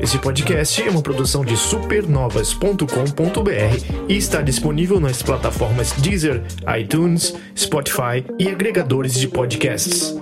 [0.00, 6.42] Esse podcast é uma produção de supernovas.com.br e está disponível nas plataformas Deezer,
[6.76, 10.20] iTunes, Spotify e agregadores de podcasts.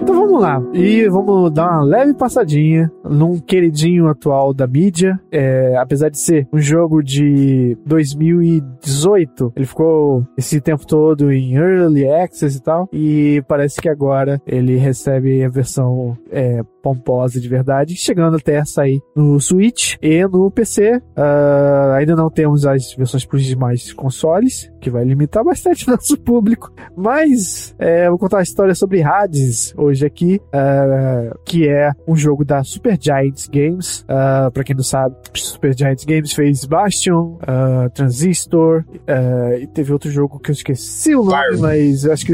[0.00, 0.62] Então vamos lá.
[0.72, 5.18] E vamos dar uma leve passadinha num queridinho atual da mídia.
[5.30, 12.08] É, apesar de ser um jogo de 2018, ele ficou esse tempo todo em Early
[12.08, 12.88] Access e tal.
[12.92, 18.64] E parece que agora ele recebe a versão é, pomposa de verdade, chegando até a
[18.66, 20.96] sair no Switch e no PC.
[21.16, 26.20] Uh, ainda não temos as versões para os demais consoles, que vai limitar bastante nosso
[26.20, 26.70] público.
[26.94, 32.44] Mas é, vou contar a história sobre Hades hoje aqui, uh, que é um jogo
[32.44, 34.00] da Super Giants Games.
[34.02, 37.38] Uh, para quem não sabe, Super Giants Games fez Bastion,
[37.94, 38.84] Transistor
[39.60, 41.60] e teve outro jogo que eu esqueci o nome, Fire.
[41.60, 42.32] mas eu acho que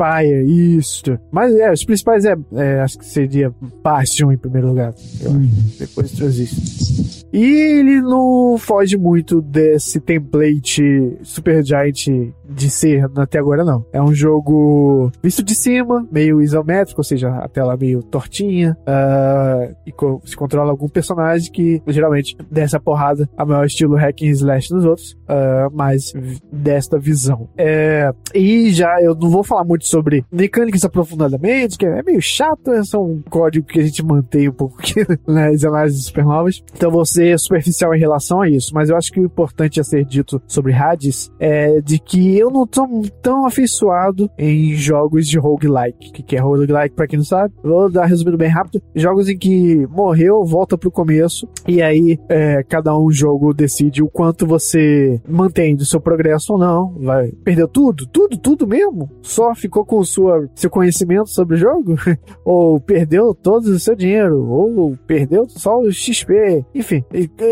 [0.00, 1.18] Spire, isso.
[1.30, 4.94] Mas é, os principais é, é acho que seria Bastion em primeiro lugar.
[5.26, 5.50] Uhum.
[5.78, 7.20] Depois Transistor.
[7.32, 13.84] E ele não foge muito desse template Super Giant de ser até agora, não.
[13.92, 19.74] É um jogo visto de cima, meio isométrico, ou seja, a tela meio tortinha, uh,
[19.86, 24.30] e co se controla algum personagem que geralmente dessa porrada a maior estilo hack and
[24.30, 26.12] slash nos outros, uh, mas
[26.52, 27.48] desta visão.
[27.56, 32.70] É, e já eu não vou falar muito sobre mecânicas aprofundadamente, que é meio chato,
[32.70, 34.94] é só um código que a gente mantém um pouco aqui
[35.26, 36.62] nas análises supernovas.
[36.74, 39.84] Então vou ser superficial em relação a isso, mas eu acho que o importante a
[39.84, 42.86] ser dito sobre Hades é de que eu não tô
[43.22, 46.10] tão afeiçoado em jogos de roguelike.
[46.10, 47.54] O que é roguelike, pra quem não sabe?
[47.62, 48.82] Vou dar resumido bem rápido.
[48.94, 54.08] Jogos em que morreu, volta pro começo, e aí é, cada um jogo decide o
[54.08, 56.94] quanto você mantém do seu progresso ou não.
[57.00, 57.32] Vai.
[57.44, 58.06] Perdeu tudo?
[58.06, 59.10] Tudo, tudo mesmo?
[59.22, 61.96] Só ficou com sua, seu conhecimento sobre o jogo?
[62.44, 64.48] ou perdeu todo o seu dinheiro?
[64.48, 66.64] Ou perdeu só o XP?
[66.74, 67.04] Enfim,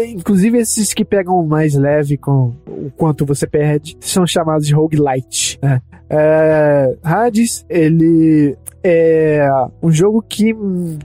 [0.09, 5.59] inclusive esses que pegam mais leve com o quanto você perde são chamados de roguelite.
[5.63, 5.81] Né?
[6.11, 9.49] É, Hades, ele é
[9.83, 10.55] um jogo que,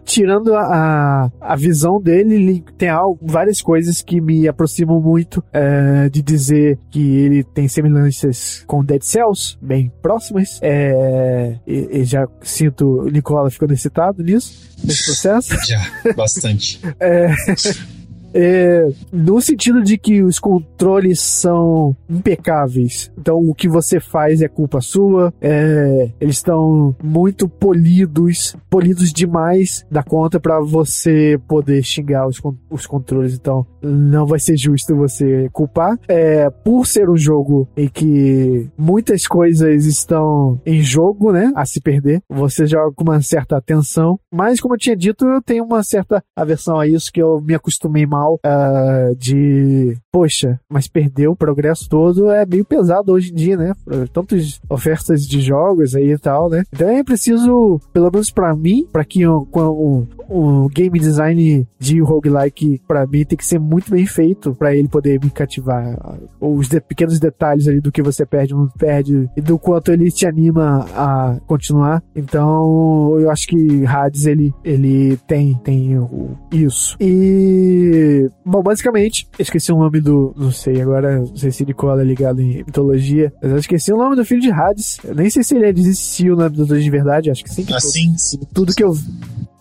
[0.05, 6.09] tirando a, a visão dele, ele tem algo, várias coisas que me aproximam muito é,
[6.09, 10.59] de dizer que ele tem semelhanças com Dead Cells, bem próximas.
[10.61, 15.53] É, e, e já sinto o Nicola ficando excitado nisso, nesse processo.
[15.65, 15.81] Já,
[16.15, 16.81] bastante.
[16.99, 17.33] é,
[18.33, 23.11] é, no sentido de que os controles são impecáveis.
[23.17, 25.33] Então o que você faz é culpa sua.
[25.41, 32.85] É, eles estão muito polidos, polidos demais da conta para você poder xingar os, os
[32.85, 33.35] controles.
[33.35, 35.97] Então não vai ser justo você culpar.
[36.07, 41.81] É, por ser um jogo em que muitas coisas estão em jogo, né, a se
[41.81, 44.19] perder, você joga com uma certa atenção.
[44.31, 47.53] Mas como eu tinha dito, eu tenho uma certa aversão a isso que eu me
[47.53, 53.35] acostumei mal uh, de, poxa, mas perdeu o progresso todo é meio pesado hoje em
[53.35, 53.73] dia, né?
[54.11, 56.63] Tantas ofertas de jogos aí e tal, né?
[56.71, 61.99] Então é preciso, pelo menos para mim, para que um, um, um, game design de
[61.99, 65.97] roguelike, para mim, tem que ser muito bem feito para ele poder me cativar.
[66.39, 69.91] Os de, pequenos detalhes ali do que você perde ou não perde e do quanto
[69.91, 72.03] ele te anima a continuar.
[72.15, 75.91] Então, eu acho que Hades, ele, ele tem, tem
[76.51, 76.95] isso.
[76.99, 80.33] E bom, basicamente, esqueci o nome do.
[80.37, 83.97] Não sei, agora não sei se Nicola é ligado em mitologia, mas eu esqueci o
[83.97, 84.99] nome do filho de Hades.
[85.03, 87.63] Eu nem sei se ele existiu na mitologia de verdade, acho que sim.
[87.63, 88.39] Que assim, sim.
[88.53, 88.93] Tudo que eu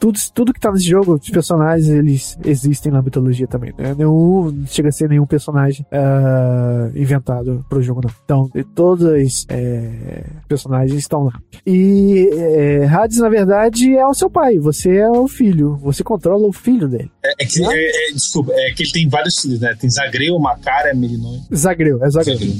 [0.02, 3.72] tudo, tudo que tá nesse jogo, os personagens, eles existem na mitologia também.
[3.78, 3.94] Né?
[3.96, 8.10] Nenhum chega a ser nenhum personagem uh, inventado pro jogo, não.
[8.24, 11.40] Então, todos os é, personagens estão lá.
[11.64, 14.58] E é, Hades, na verdade, é o seu pai.
[14.58, 15.76] Você é o filho.
[15.76, 17.12] Você controla o filho dele.
[17.24, 19.72] É, é que, é, é, desculpa, é que ele tem vários filhos, né?
[19.78, 21.42] Tem Zagreu, Macara, Melinoi.
[21.54, 22.38] Zagreu, é Zagreu.
[22.38, 22.56] Zagreu.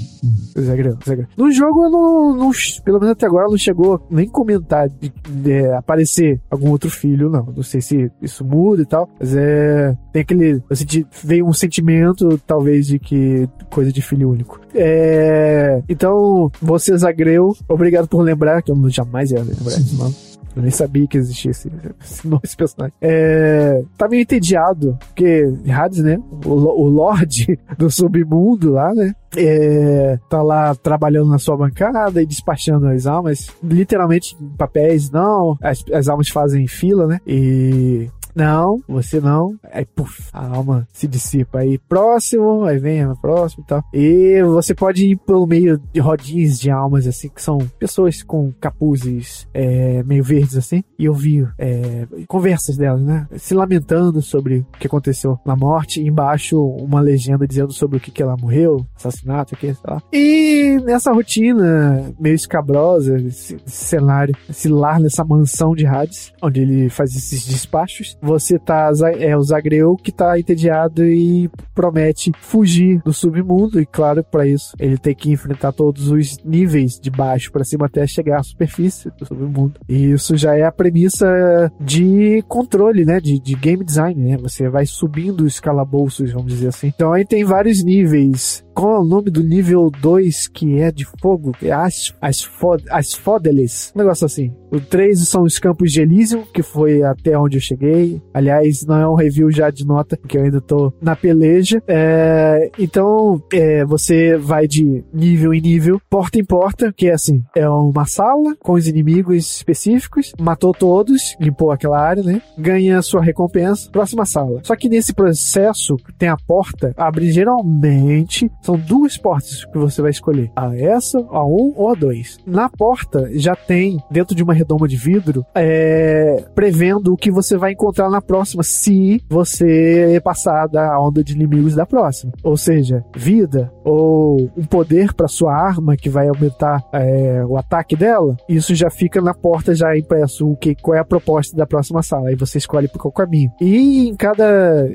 [0.59, 1.27] Zagreu, Zagreu.
[1.37, 2.51] No jogo, não, não,
[2.85, 7.53] pelo menos até agora, não chegou nem comentar de, de aparecer algum outro filho não.
[7.57, 9.97] Não sei se isso muda e tal, mas é.
[10.13, 10.63] Tem aquele.
[10.71, 10.85] Assim,
[11.25, 14.61] veio um sentimento, talvez, de que coisa de filho único.
[14.75, 15.83] É.
[15.89, 20.15] Então, você, Zagreu, obrigado por lembrar, que eu jamais ia lembrar esse nome.
[20.55, 21.71] Eu nem sabia que existia esse,
[22.01, 22.95] esse, esse personagem.
[23.01, 26.19] É, tá meio entediado, porque Hades, né?
[26.45, 29.15] O, o Lorde do submundo lá, né?
[29.35, 35.57] É, tá lá trabalhando na sua bancada e despachando as almas, literalmente papéis, não.
[35.61, 37.19] As, as almas fazem fila, né?
[37.27, 39.55] E Não, você não.
[39.71, 41.59] Aí, puf, a alma se dissipa.
[41.59, 43.85] Aí, próximo, aí vem próximo e tal.
[43.93, 48.53] E você pode ir pelo meio de rodinhas de almas, assim, que são pessoas com
[48.61, 50.83] capuzes é, meio verdes, assim.
[50.99, 53.27] E eu vi é, conversas delas, né?
[53.37, 56.01] Se lamentando sobre o que aconteceu na morte.
[56.01, 60.03] Embaixo, uma legenda dizendo sobre o que, que ela morreu, assassinato, aqui, sei lá.
[60.13, 66.89] E nessa rotina meio escabrosa, esse cenário, esse lar nessa mansão de Hades, onde ele
[66.89, 73.13] faz esses despachos, você tá, é o Zagreu que tá entediado e promete fugir do
[73.13, 77.65] submundo, e claro, para isso ele tem que enfrentar todos os níveis de baixo para
[77.65, 79.81] cima até chegar à superfície do submundo.
[79.89, 84.37] E isso já é a premissa de controle, né, de, de game design, né?
[84.39, 86.89] Você vai subindo os calabouços, vamos dizer assim.
[86.89, 91.05] Então aí tem vários níveis qual é o nome do nível 2 que é de
[91.21, 91.53] fogo?
[91.63, 92.49] É as, as,
[92.91, 93.93] as Fodeles.
[93.95, 94.53] Um negócio assim.
[94.71, 98.23] O 3 são os campos de Elysium, que foi até onde eu cheguei.
[98.33, 101.83] Aliás, não é um review já de nota, porque eu ainda tô na peleja.
[101.87, 107.43] É, então, é, você vai de nível em nível, porta em porta, que é assim:
[107.55, 112.41] é uma sala com os inimigos específicos, matou todos, limpou aquela área, né?
[112.57, 114.61] Ganha sua recompensa, próxima sala.
[114.63, 120.11] Só que nesse processo, tem a porta, abre geralmente são duas portas que você vai
[120.11, 122.39] escolher: a essa, a 1 ou a 2.
[122.47, 127.57] Na porta já tem, dentro de uma redoma de vidro, é, prevendo o que você
[127.57, 132.33] vai encontrar na próxima, se você passar da onda de inimigos da próxima.
[132.43, 137.97] Ou seja, vida ou um poder para sua arma que vai aumentar é, o ataque
[137.97, 138.37] dela.
[138.49, 142.03] Isso já fica na porta já impresso o que qual é a proposta da próxima
[142.03, 142.29] sala.
[142.29, 143.51] Aí você escolhe por qual caminho.
[143.61, 144.89] E em cada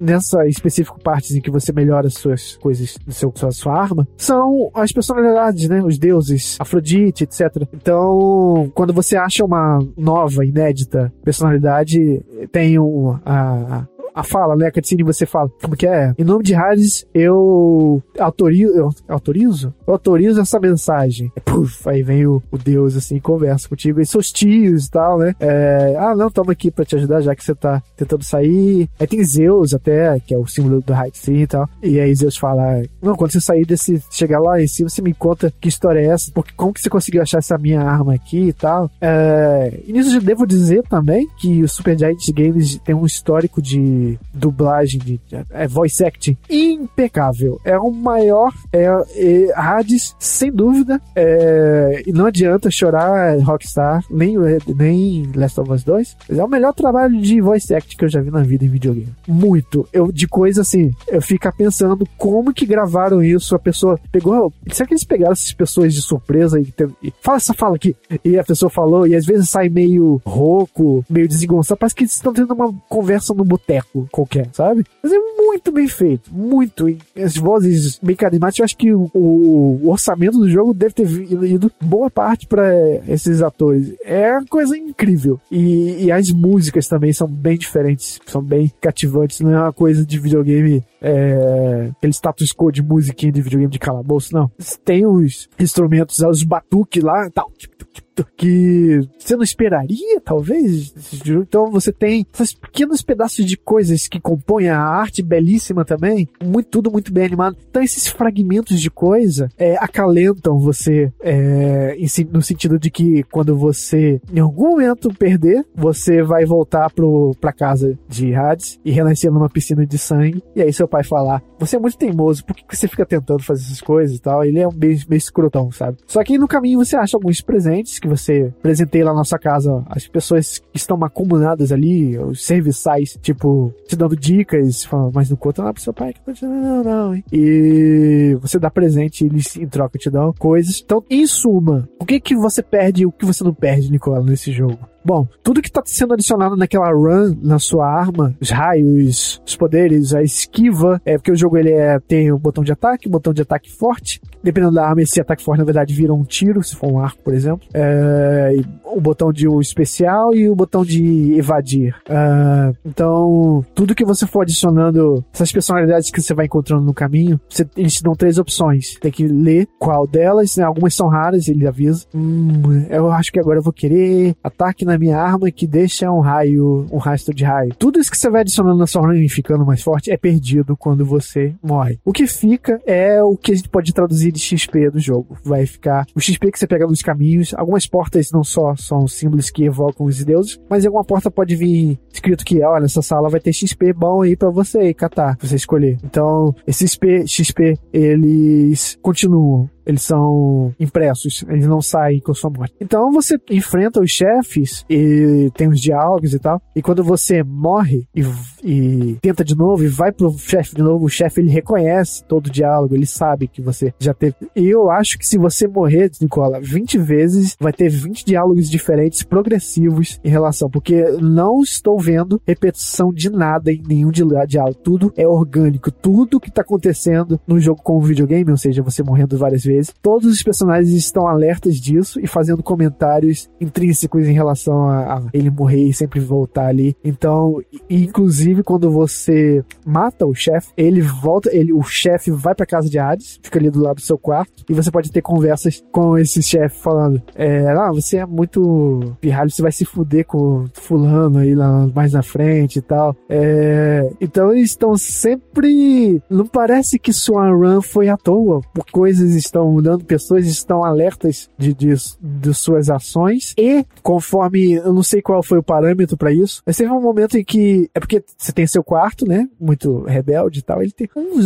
[0.00, 4.70] nessa específica parte em que você melhora as suas coisas seu, sua, sua arma, são
[4.74, 5.82] as personalidades, né?
[5.82, 7.66] Os deuses, Afrodite, etc.
[7.72, 12.22] Então, quando você acha uma nova, inédita personalidade,
[12.52, 14.68] tem um, a, a fala, né?
[14.68, 16.14] A cutscene você fala, como que é?
[16.16, 19.74] Em nome de Hades, eu autorizo, eu autorizo?
[19.86, 21.32] Eu autorizo essa mensagem.
[21.44, 25.34] Puf, aí vem o, o Deus, assim, conversa contigo, e seus tios e tal, né?
[25.40, 28.88] É, ah, não, toma aqui pra te ajudar, já que você tá tentando sair.
[28.98, 31.68] Aí tem Zeus até, que é o símbolo do Hades e tal.
[31.82, 35.12] E aí Zeus fala, não, quando você sair desse, chegar lá em cima, você me
[35.12, 38.48] conta que história é essa, porque como que você conseguiu achar essa minha arma aqui
[38.48, 38.90] e tal.
[39.00, 43.60] É, e nisso eu devo dizer também que o Super Giant Games tem um histórico
[43.60, 45.20] de dublagem, de
[45.50, 47.60] é, voice acting impecável.
[47.64, 48.86] É o maior, é,
[49.16, 51.00] é Hades, sem dúvida.
[51.14, 54.36] É, e não adianta chorar Rockstar, nem,
[54.76, 56.16] nem Last of Us 2.
[56.30, 59.12] É o melhor trabalho de voice acting que eu já vi na vida em videogame.
[59.26, 59.88] Muito.
[59.92, 63.54] Eu, de coisa assim, eu fico pensando como que gravaram isso.
[63.54, 64.52] A pessoa pegou.
[64.70, 66.72] Será que eles pegaram essas pessoas de surpresa e,
[67.02, 67.94] e fala essa fala aqui?
[68.24, 71.78] E a pessoa falou, e às vezes sai meio rouco, meio desengonçado.
[71.78, 74.84] Parece que eles estão tendo uma conversa no boteco qualquer, sabe?
[75.02, 76.86] Mas é muito bem feito, muito.
[77.16, 81.70] As vozes bem carismáticas, eu acho que o, o, orçamento do jogo deve ter ido
[81.80, 82.64] boa parte para
[83.08, 83.94] esses atores.
[84.04, 85.40] É uma coisa incrível.
[85.50, 89.40] E, e, as músicas também são bem diferentes, são bem cativantes.
[89.40, 93.78] Não é uma coisa de videogame, é, aquele status quo de musiquinha de videogame de
[93.78, 94.50] calabouço, não.
[94.84, 97.74] Tem os instrumentos, os batuques lá, tal, tipo,
[98.22, 100.94] que você não esperaria, talvez.
[101.26, 106.68] Então você tem esses pequenos pedaços de coisas que compõem a arte belíssima também, muito
[106.68, 107.56] tudo muito bem animado.
[107.68, 111.96] Então esses fragmentos de coisa é, acalentam você é,
[112.30, 117.52] no sentido de que quando você em algum momento perder, você vai voltar pro, pra
[117.52, 120.42] casa de Hades e renascer numa piscina de sangue.
[120.54, 123.62] E aí seu pai falar: Você é muito teimoso, por que você fica tentando fazer
[123.64, 124.44] essas coisas e tal?
[124.44, 125.98] Ele é um meio, meio escrotão, sabe?
[126.06, 129.82] Só que no caminho você acha alguns presentes que você presenteia lá na nossa casa,
[129.88, 135.38] as pessoas que estão acumuladas ali, os serviçais, tipo, te dando dicas, falando, mas não
[135.38, 137.24] conta lá pro seu pai que não, não, hein?
[137.32, 140.82] E você dá presente, eles em troca te dão coisas.
[140.84, 144.22] Então, em suma, o que que você perde e o que você não perde, Nicola,
[144.22, 144.78] nesse jogo?
[145.04, 150.14] Bom, tudo que está sendo adicionado naquela run na sua arma, os raios, os poderes,
[150.14, 153.10] a esquiva, é porque o jogo ele é, tem o um botão de ataque, um
[153.10, 154.20] botão de ataque forte.
[154.42, 157.22] Dependendo da arma, esse ataque forte na verdade vira um tiro, se for um arco,
[157.22, 157.66] por exemplo.
[157.72, 161.94] É, o botão de um especial e o botão de evadir.
[162.08, 167.40] Uh, então, tudo que você for adicionando, essas personalidades que você vai encontrando no caminho,
[167.48, 168.96] você, eles te dão três opções.
[169.00, 170.64] Tem que ler qual delas, né?
[170.64, 172.06] algumas são raras, ele avisa.
[172.14, 176.10] Hum, eu acho que agora eu vou querer ataque na na minha arma que deixa
[176.10, 177.74] um raio, um rastro de raio.
[177.74, 180.76] Tudo isso que você vai adicionando na sua arma e ficando mais forte é perdido
[180.76, 181.98] quando você morre.
[182.04, 185.36] O que fica é o que a gente pode traduzir de XP do jogo.
[185.42, 187.52] Vai ficar o XP que você pega nos caminhos.
[187.54, 191.98] Algumas portas não só são símbolos que evocam os deuses, mas alguma porta pode vir
[192.12, 195.56] escrito que, olha, essa sala vai ter XP bom aí para você catar, pra você
[195.56, 195.98] escolher.
[196.04, 202.74] Então, esses XP, XP, eles continuam eles são impressos, eles não saem com sua morte.
[202.80, 206.60] Então você enfrenta os chefes e tem os diálogos e tal.
[206.74, 208.22] E quando você morre e,
[208.62, 212.46] e tenta de novo e vai pro chefe de novo, o chefe ele reconhece todo
[212.46, 214.34] o diálogo, ele sabe que você já teve.
[214.54, 219.22] E eu acho que se você morrer, Nicola, 20 vezes, vai ter 20 diálogos diferentes,
[219.22, 224.78] progressivos em relação, porque não estou vendo repetição de nada em nenhum diálogo.
[224.82, 229.02] Tudo é orgânico, tudo que tá acontecendo no jogo com o videogame, ou seja, você
[229.02, 229.94] morrendo várias vezes vezes.
[230.02, 235.50] Todos os personagens estão alertas disso e fazendo comentários intrínsecos em relação a, a ele
[235.50, 236.96] morrer e sempre voltar ali.
[237.04, 242.88] Então, inclusive quando você mata o chefe, ele volta, ele, o chefe vai para casa
[242.88, 246.16] de Hades, fica ali do lado do seu quarto e você pode ter conversas com
[246.18, 251.38] esse chefe falando: é, ah, você é muito pirralho, você vai se fuder com fulano
[251.38, 253.16] aí lá mais na frente e tal.
[253.28, 256.22] É, então eles estão sempre.
[256.28, 258.60] Não parece que Swan Run foi à toa,
[258.92, 264.92] coisas estão estão mudando, pessoas estão alertas de, de, de suas ações e conforme, eu
[264.92, 268.00] não sei qual foi o parâmetro para isso, mas teve um momento em que, é
[268.00, 271.38] porque você tem seu quarto, né, muito rebelde e tal, ele tem um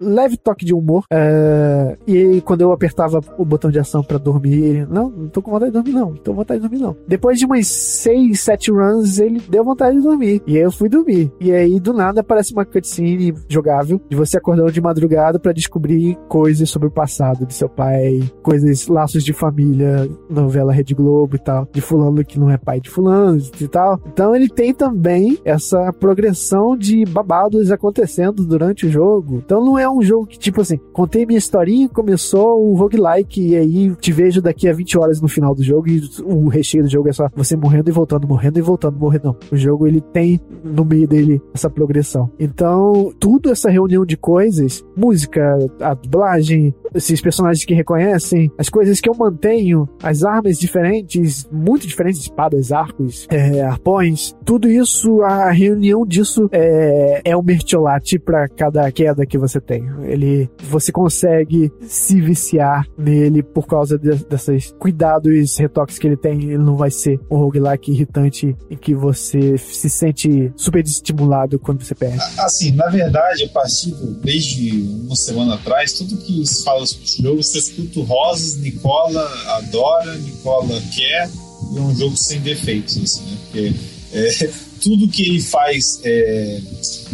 [0.00, 4.18] leve toque de humor, uh, e aí, quando eu apertava o botão de ação para
[4.18, 6.68] dormir, ele, não, não tô com vontade de dormir não, não tô com vontade de
[6.68, 6.96] dormir não.
[7.06, 10.88] Depois de umas 6, 7 runs, ele deu vontade de dormir, e aí eu fui
[10.88, 11.32] dormir.
[11.40, 16.16] E aí, do nada, aparece uma cutscene jogável de você acordando de madrugada para descobrir
[16.28, 21.38] coisas sobre o passado de seu pai, coisas, laços de família, novela Rede Globo e
[21.38, 24.00] tal, de fulano que não é pai de fulano e tal.
[24.12, 29.42] Então ele tem também essa progressão de babados acontecendo durante o jogo.
[29.44, 33.56] Então não é um jogo que, tipo assim, contei minha historinha, começou o roguelike e
[33.56, 36.90] aí te vejo daqui a 20 horas no final do jogo e o recheio do
[36.90, 39.22] jogo é só você morrendo e voltando, morrendo e voltando, morrendo.
[39.22, 39.36] Não.
[39.52, 42.28] O jogo ele tem no meio dele essa progressão.
[42.40, 48.68] Então, tudo essa reunião de coisas, música, a dublagem, esses personagens personagens que reconhecem, as
[48.68, 55.22] coisas que eu mantenho, as armas diferentes, muito diferentes, espadas, arcos, é, arpões, tudo isso,
[55.22, 59.84] a reunião disso é, é um mertiolate para cada queda que você tem.
[60.04, 66.42] Ele, você consegue se viciar nele por causa de, desses cuidados, retoques que ele tem.
[66.42, 71.84] Ele não vai ser um roguelike irritante em que você se sente super estimulado quando
[71.84, 72.18] você perde.
[72.38, 77.22] Assim, na verdade, a partir desde uma semana atrás, tudo que se fala sobre o
[77.22, 81.30] jogo escuta Rosas, Nicola adora, Nicola quer,
[81.72, 83.36] e é um jogo sem defeitos, assim, né?
[83.44, 83.74] Porque
[84.12, 86.60] é, tudo que ele faz é,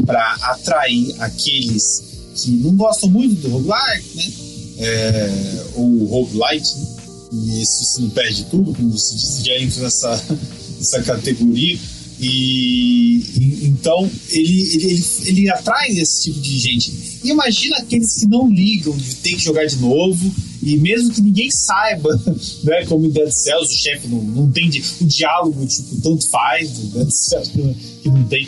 [0.05, 2.03] para atrair aqueles
[2.35, 4.33] que não gostam muito do roguelike, né?
[4.81, 6.87] É, ou roguelite, né?
[7.33, 10.25] e isso você não perde tudo, como você disse, já entra nessa,
[10.79, 11.79] nessa categoria.
[12.21, 16.93] E, e, então ele, ele, ele, atrai esse tipo de gente.
[17.23, 21.21] E imagina aqueles que não ligam de ter que jogar de novo, e mesmo que
[21.21, 22.11] ninguém saiba,
[22.65, 26.71] né, como em Dead Cells, o chefe não, não tem o diálogo, tipo, tanto faz,
[26.73, 27.53] do Dead Cells
[28.03, 28.47] que não tem.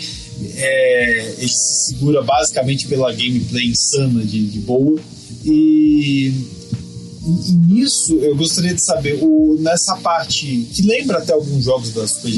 [0.57, 4.99] É, ele se segura basicamente pela gameplay insana de, de boa.
[5.45, 6.33] E,
[7.25, 12.07] e, nisso eu gostaria de saber, o, nessa parte que lembra até alguns jogos da
[12.09, 12.33] Super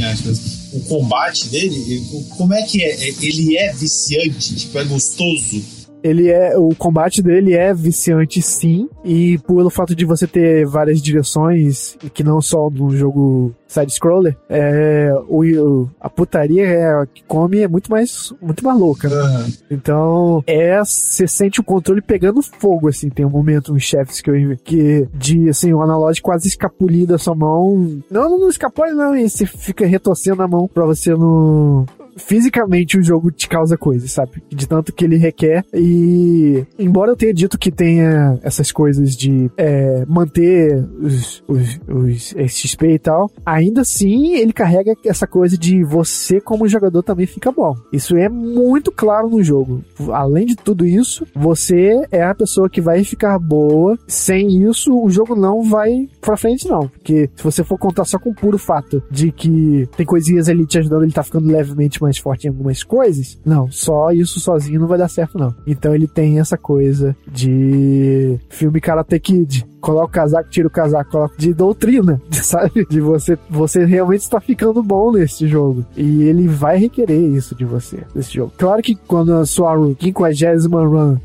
[0.73, 3.09] o combate dele, como é que é?
[3.21, 9.39] Ele é viciante, tipo, é gostoso ele é o combate dele é viciante sim e
[9.39, 15.11] pelo fato de você ter várias direções que não só no jogo side scroller é
[15.29, 19.23] o, a putaria é, que come é muito mais muito mais louca né?
[19.23, 19.53] uhum.
[19.71, 24.31] então é você sente o controle pegando fogo assim tem um momento uns chefes que
[24.31, 29.17] eu que de assim o analógico quase escapulir da sua mão não não escapou não
[29.17, 34.11] e você fica retorcendo a mão para você não fisicamente o jogo te causa coisas,
[34.13, 34.43] sabe?
[34.49, 35.65] De tanto que ele requer.
[35.73, 42.35] E embora eu tenha dito que tenha essas coisas de é, manter os, os, os
[42.49, 47.51] XP e tal, ainda assim ele carrega essa coisa de você como jogador também fica
[47.53, 47.75] bom.
[47.93, 49.83] Isso é muito claro no jogo.
[50.11, 53.99] Além de tudo isso, você é a pessoa que vai ficar boa.
[54.07, 56.89] Sem isso, o jogo não vai pra frente, não.
[56.89, 60.67] Porque se você for contar só com o puro fato de que tem coisinhas ali
[60.67, 64.81] te ajudando, ele tá ficando levemente mais forte em algumas coisas, não, só isso sozinho
[64.81, 65.55] não vai dar certo, não.
[65.67, 71.11] Então ele tem essa coisa de filme Karate Kid coloca o casaco, tira o casaco,
[71.11, 72.87] coloca de doutrina, sabe?
[72.89, 75.85] De você, você realmente está ficando bom nesse jogo.
[75.97, 78.53] E ele vai requerer isso de você, nesse jogo.
[78.57, 81.17] Claro que quando a sua 50 run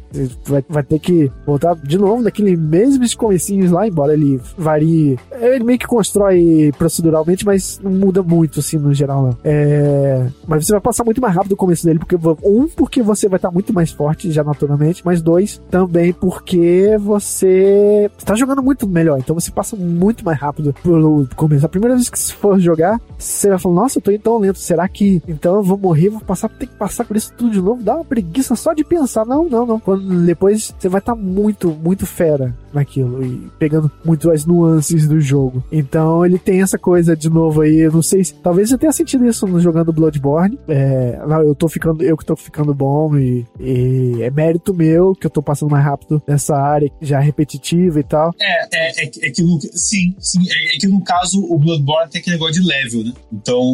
[0.46, 5.20] vai, vai ter que voltar de novo naquele mesmos comecinhos lá, embora ele varie.
[5.32, 9.38] Ele meio que constrói proceduralmente, mas não muda muito, assim, no geral, não.
[9.44, 13.28] É, mas você vai passar muito mais rápido o começo dele, porque um, porque você
[13.28, 18.88] vai estar muito mais forte já naturalmente, mas dois, também porque você está jogando muito
[18.88, 21.66] melhor, então você passa muito mais rápido pelo começo.
[21.66, 24.38] A primeira vez que você for jogar, você vai falar, nossa, eu tô indo tão
[24.38, 27.51] lento, será que então eu vou morrer, vou passar, ter que passar por isso tudo
[27.51, 27.84] de novo?
[27.84, 29.80] Dá uma preguiça só de pensar, não, não, não.
[29.80, 35.20] Quando depois você vai estar muito, muito fera naquilo e pegando muito as nuances do
[35.20, 35.63] jogo.
[35.72, 38.92] Então ele tem essa coisa de novo aí, eu não sei se, talvez você tenha
[38.92, 40.60] sentido isso jogando Bloodborne.
[40.68, 45.13] É, não, eu tô ficando, eu que tô ficando bom e, e, é mérito meu
[45.13, 48.34] que eu tô passando mais rápido nessa área já repetitiva e tal.
[48.39, 52.10] É, é, é, é que no, sim, sim, é, é que no caso o Bloodborne
[52.10, 53.13] tem aquele negócio de level, né?
[53.32, 53.74] Então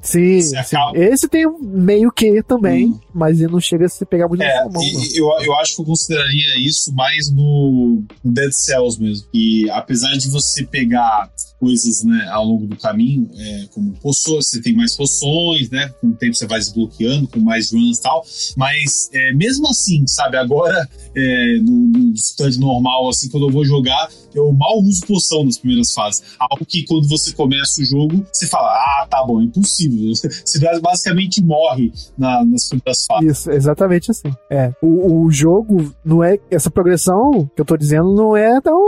[0.00, 0.56] Sim, sim.
[0.94, 3.00] Esse tem meio que também, hum.
[3.12, 4.82] mas ele não chega a se pegar muito é, mão,
[5.14, 9.26] eu, eu acho que eu consideraria isso mais no, no Dead Cells mesmo.
[9.34, 14.60] E apesar de você pegar coisas né, ao longo do caminho, é, como poções, você
[14.60, 15.88] tem mais poções, né?
[16.00, 18.24] Com o tempo você vai desbloqueando, com mais runs e tal.
[18.56, 23.64] Mas é, mesmo assim, sabe, agora é, no, no stand normal, assim, quando eu vou
[23.64, 26.22] jogar, eu mal uso poção nas primeiras fases.
[26.38, 29.98] Algo que quando você começa o jogo, você fala, ah, tá bom, é impossível.
[30.18, 33.38] Você basicamente morre na, nas primeiras fases.
[33.38, 34.30] Isso, exatamente assim.
[34.50, 34.72] É.
[34.82, 36.38] O, o jogo não é.
[36.50, 38.84] Essa progressão que eu tô dizendo não é tão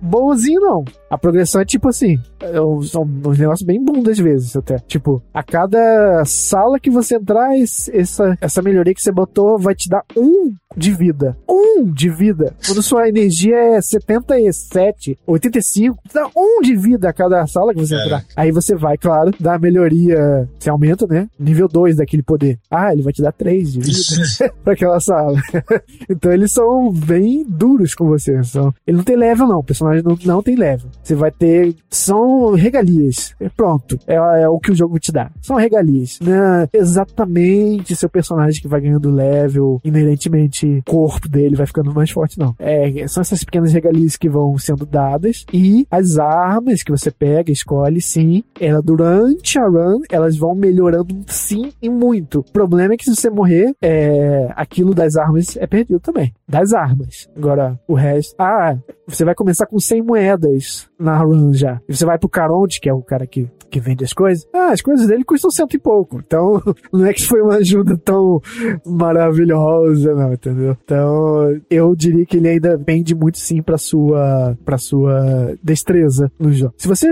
[0.00, 0.84] bonzinho, não.
[1.10, 4.78] A progressão é tipo assim, é um, um negócio bem bom às vezes até.
[4.78, 9.88] Tipo, a cada sala que você entrar, essa, essa melhoria que você botou vai te
[9.88, 11.36] dar um de vida.
[11.48, 12.54] Um de vida.
[12.66, 17.94] Quando sua energia é 77, 85, dá um de vida a cada sala que você
[17.94, 18.04] é.
[18.04, 18.24] entrar.
[18.36, 20.48] Aí você vai, claro, dar a melhoria.
[20.58, 21.28] Você aumenta, né?
[21.38, 22.58] Nível 2 daquele poder.
[22.70, 25.40] Ah, ele vai te dar 3 de vida pra aquela sala.
[26.08, 28.42] então eles são bem duros com você.
[28.44, 28.74] São...
[28.86, 29.58] Ele não tem level, não.
[29.60, 30.90] O personagem não, não tem level.
[31.02, 31.74] Você vai ter.
[31.90, 33.34] São regalias.
[33.56, 33.98] Pronto.
[34.06, 35.30] É, é o que o jogo te dá.
[35.42, 36.18] São regalias.
[36.20, 41.92] Não é exatamente seu personagem que vai ganhando level inerentemente o corpo dele vai ficando
[41.92, 42.54] mais forte, não.
[42.58, 47.50] É, são essas pequenas regalias que vão sendo dadas e as armas que você pega,
[47.50, 52.40] escolhe, sim, ela durante a run, elas vão melhorando sim e muito.
[52.40, 56.32] O problema é que se você morrer, é, aquilo das armas é perdido também.
[56.48, 57.28] Das armas.
[57.36, 58.34] Agora, o resto.
[58.38, 61.80] Ah, você vai começar com 100 moedas na run já.
[61.88, 64.46] E você vai pro Caronte, que é o cara que, que vende as coisas.
[64.52, 66.20] Ah, as coisas dele custam cento e pouco.
[66.24, 68.40] Então, não é que foi uma ajuda tão
[68.86, 70.76] maravilhosa, não, entendeu?
[70.84, 76.52] Então, eu diria que ele ainda pende muito sim pra sua, pra sua destreza no
[76.52, 76.74] jogo.
[76.76, 77.08] Se você,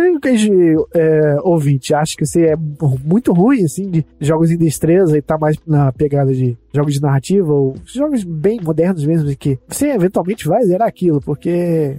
[0.95, 5.37] é, ouvinte, acha que você é muito ruim, assim, de jogos em destreza e tá
[5.39, 10.49] mais na pegada de jogos de narrativa ou jogos bem modernos mesmo, que você eventualmente
[10.49, 11.97] vai zerar aquilo, porque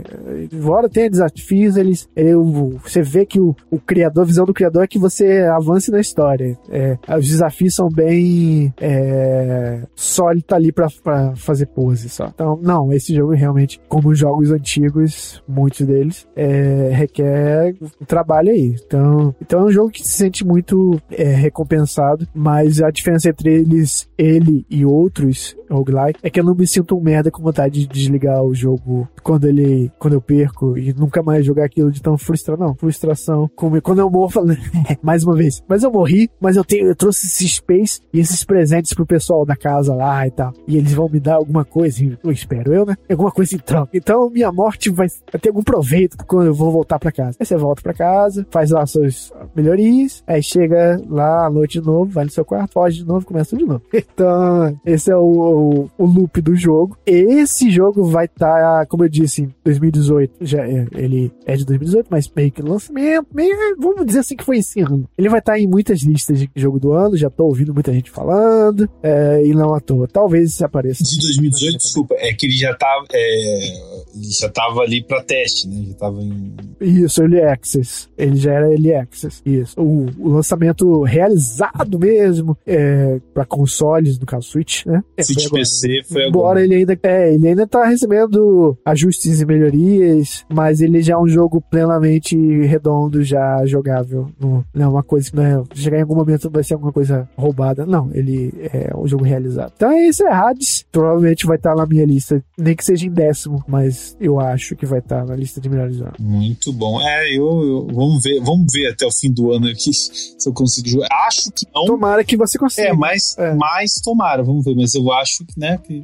[0.51, 2.43] embora tenha desafios, eles, eu,
[2.83, 5.99] você vê que o, o criador, a visão do criador é que você avance na
[5.99, 6.57] história.
[6.69, 12.27] É, os desafios são bem é, só ele tá ali pra, pra fazer pose só.
[12.33, 18.51] Então, não, esse jogo realmente, como os jogos antigos, muitos deles, é, requer um trabalho
[18.51, 18.75] aí.
[18.85, 23.53] Então, então é um jogo que se sente muito é, recompensado, mas a diferença entre
[23.53, 27.81] eles, ele e outros roguelike é que eu não me sinto um merda com vontade
[27.81, 32.01] de desligar o jogo quando ele quando eu perco e nunca mais jogar aquilo de
[32.01, 34.57] tão frustrado não frustração como quando eu morro falando
[35.03, 38.43] mais uma vez mas eu morri mas eu tenho eu trouxe esse space e esses
[38.43, 42.03] presentes pro pessoal da casa lá e tal e eles vão me dar alguma coisa
[42.23, 45.07] eu espero eu né alguma coisa em troca então minha morte vai
[45.39, 48.71] ter algum proveito quando eu vou voltar para casa aí você volta para casa faz
[48.71, 52.97] lá suas melhorias aí chega lá à noite de novo vai no seu quarto foge
[52.97, 56.97] de novo começa de novo então esse é o, o, loop do jogo.
[57.05, 60.12] Esse jogo vai estar, tá, como eu disse, em 2018.
[60.41, 64.43] Já é, ele é de 2018, mas meio que lançamento, meio, vamos dizer assim que
[64.43, 65.07] foi esse ano.
[65.17, 67.93] Ele vai estar tá em muitas listas de jogo do ano, já tô ouvindo muita
[67.93, 70.07] gente falando, é, e não à toa.
[70.07, 71.03] Talvez se apareça.
[71.03, 73.67] De 2018, desculpa, é que ele já tava, é,
[74.15, 75.85] ele já tava ali pra teste, né?
[75.89, 76.53] Já tava em...
[76.79, 78.07] Isso, Early Access.
[78.17, 79.41] Ele já era Early Access.
[79.45, 79.79] Isso.
[79.79, 85.03] O, o lançamento realizado mesmo, é, pra consoles, no caso Switch, né?
[85.17, 86.29] É, Switch foi PC foi agora.
[86.29, 91.13] Embora ele ainda, é, ele ainda tá recebendo ajustes e melhorias 2, mas ele já
[91.13, 92.35] é um jogo plenamente
[92.65, 94.29] redondo, já jogável.
[94.39, 96.91] Não, não é uma coisa que não é, chegar em algum momento vai ser alguma
[96.91, 97.85] coisa roubada.
[97.85, 99.73] Não, ele é um jogo realizado.
[99.75, 100.85] Então é isso, é Hades.
[100.91, 104.85] Provavelmente vai estar na minha lista, nem que seja em décimo, mas eu acho que
[104.85, 106.19] vai estar na lista de melhores jogos.
[106.19, 107.01] Muito bom.
[107.01, 110.53] É, eu, eu, vamos ver, vamos ver até o fim do ano aqui se eu
[110.53, 111.07] consigo jogar.
[111.27, 111.85] Acho que não.
[111.85, 112.89] Tomara que você consiga.
[112.89, 113.53] É, mas, é.
[113.53, 114.75] mas tomara, vamos ver.
[114.75, 115.77] Mas eu acho que, né?
[115.77, 116.03] Que,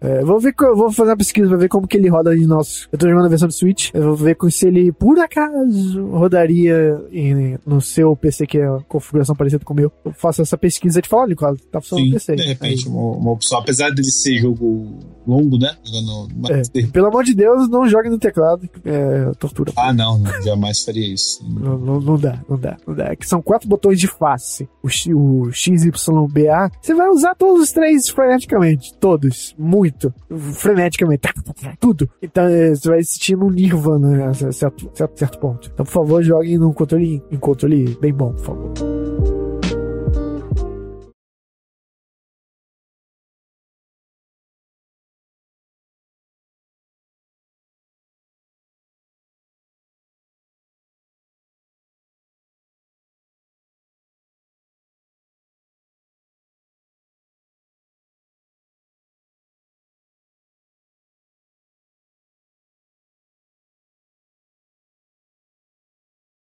[0.00, 2.88] é, vou ver, vou fazer uma pesquisa pra ver como que ele roda em nosso.
[2.92, 3.90] Eu tô jogando a versão do Switch.
[3.92, 8.78] Eu vou ver se ele, por acaso, rodaria em, no seu PC, que é a
[8.88, 9.92] configuração parecida com o meu.
[10.04, 11.36] Eu faço essa pesquisa de falar, olha,
[11.70, 12.36] tá funcionando no PC.
[12.36, 13.58] De repente, uma, uma, opção.
[13.58, 15.76] Apesar dele ser jogo longo, né?
[15.84, 18.68] Jogando, é, pelo amor de Deus, não jogue no teclado.
[18.84, 19.72] É tortura.
[19.76, 21.44] Ah, não, não jamais faria isso.
[21.48, 23.04] não, não, não, dá, não dá, não dá.
[23.06, 24.68] É que são quatro botões de face.
[24.82, 26.70] O, o XYBA.
[26.80, 28.94] Você vai usar todos os três freneticamente.
[28.98, 29.54] Todos.
[29.58, 30.12] Muito.
[30.54, 31.28] Freneticamente.
[31.80, 32.08] Tudo.
[32.22, 35.70] Então é, você vai assistir um Nirvana a certo, certo, certo ponto.
[35.72, 39.07] Então, por favor, joguem num controle, em controle bem bom, por favor.